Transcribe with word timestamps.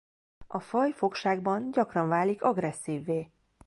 A 0.47 0.59
faj 0.59 0.91
fogságban 0.91 1.71
gyakran 1.71 2.07
válik 2.07 2.41
agresszívvé. 2.41 3.31